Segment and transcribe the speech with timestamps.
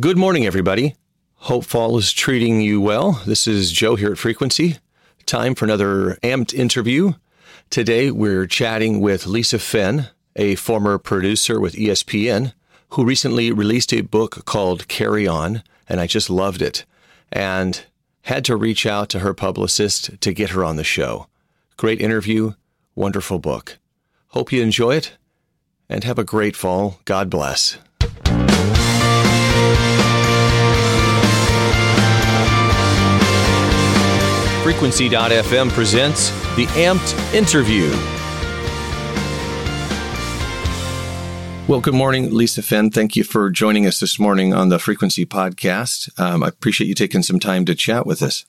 [0.00, 0.96] Good morning, everybody.
[1.34, 3.22] Hope fall is treating you well.
[3.26, 4.78] This is Joe here at Frequency.
[5.26, 7.12] Time for another amped interview.
[7.68, 12.54] Today we're chatting with Lisa Fenn, a former producer with ESPN,
[12.92, 16.86] who recently released a book called Carry On, and I just loved it
[17.30, 17.84] and
[18.22, 21.26] had to reach out to her publicist to get her on the show.
[21.76, 22.54] Great interview,
[22.94, 23.76] wonderful book.
[24.28, 25.18] Hope you enjoy it
[25.86, 26.98] and have a great fall.
[27.04, 27.76] God bless.
[34.82, 37.88] Frequency.fm presents the Amped Interview.
[41.68, 42.90] Well, good morning, Lisa Fenn.
[42.90, 46.18] Thank you for joining us this morning on the Frequency Podcast.
[46.18, 48.44] Um, I appreciate you taking some time to chat with us.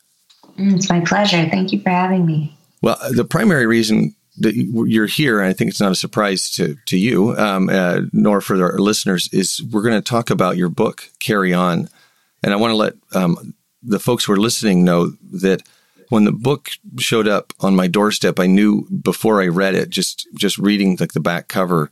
[0.58, 1.48] Mm, it's my pleasure.
[1.52, 2.58] Thank you for having me.
[2.82, 6.76] Well, the primary reason that you're here, and I think it's not a surprise to,
[6.88, 10.70] to you, um, uh, nor for our listeners, is we're going to talk about your
[10.70, 11.90] book, Carry On.
[12.42, 13.54] And I want to let um,
[13.84, 15.62] the folks who are listening know that
[16.10, 20.28] when the book showed up on my doorstep, I knew before I read it, just
[20.36, 21.90] just reading like the back cover,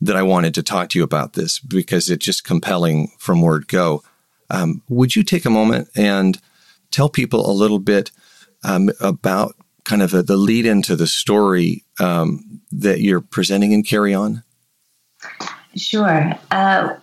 [0.00, 3.68] that I wanted to talk to you about this because it's just compelling from word
[3.68, 4.02] go.
[4.50, 6.38] Um, would you take a moment and
[6.90, 8.10] tell people a little bit
[8.62, 13.82] um, about kind of a, the lead into the story um, that you're presenting in
[13.82, 14.42] Carry On?
[15.76, 16.32] Sure.
[16.50, 16.94] Uh,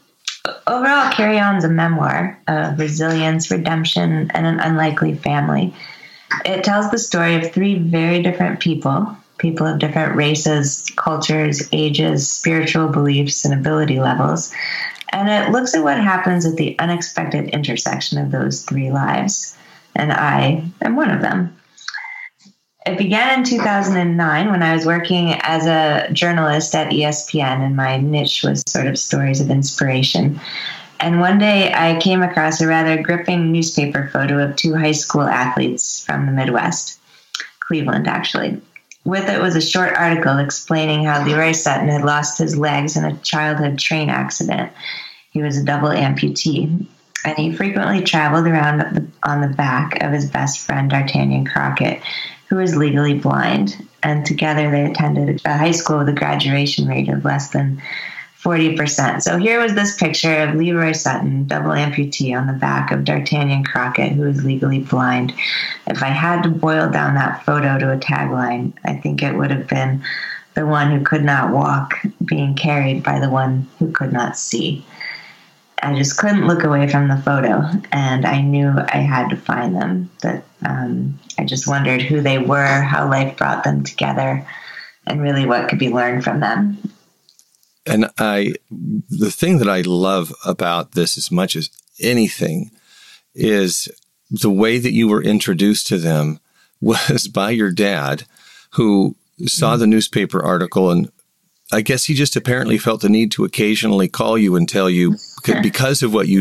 [0.68, 5.74] overall, Carry On is a memoir of resilience, redemption, and an unlikely family.
[6.46, 12.32] It tells the story of three very different people people of different races, cultures, ages,
[12.32, 14.54] spiritual beliefs, and ability levels.
[15.12, 19.58] And it looks at what happens at the unexpected intersection of those three lives.
[19.96, 21.58] And I am one of them.
[22.86, 27.98] It began in 2009 when I was working as a journalist at ESPN, and my
[27.98, 30.40] niche was sort of stories of inspiration.
[31.02, 35.24] And one day I came across a rather gripping newspaper photo of two high school
[35.24, 37.00] athletes from the Midwest,
[37.60, 38.62] Cleveland, actually.
[39.04, 43.04] With it was a short article explaining how Leroy Sutton had lost his legs in
[43.04, 44.72] a childhood train accident.
[45.32, 46.86] He was a double amputee,
[47.26, 52.00] and he frequently traveled around on the back of his best friend, Dartanyon Crockett,
[52.48, 53.88] who was legally blind.
[54.04, 57.82] And together they attended a high school with a graduation rate of less than
[58.42, 59.22] 40%.
[59.22, 63.66] So here was this picture of Leroy Sutton, double amputee, on the back of Dartanyon
[63.66, 65.34] Crockett, who is legally blind.
[65.86, 69.52] If I had to boil down that photo to a tagline, I think it would
[69.52, 70.04] have been
[70.56, 71.94] the one who could not walk
[72.26, 74.84] being carried by the one who could not see.
[75.84, 79.76] I just couldn't look away from the photo, and I knew I had to find
[79.76, 80.10] them.
[80.24, 84.46] That um, I just wondered who they were, how life brought them together,
[85.06, 86.78] and really what could be learned from them
[87.86, 91.70] and I, the thing that I love about this as much as
[92.00, 92.72] anything
[93.34, 93.90] is
[94.30, 96.40] the way that you were introduced to them
[96.82, 98.24] was by your dad,
[98.72, 99.16] who
[99.46, 99.82] saw mm-hmm.
[99.82, 101.12] the newspaper article and
[101.74, 105.16] I guess he just apparently felt the need to occasionally call you and tell you
[105.64, 106.40] because of what you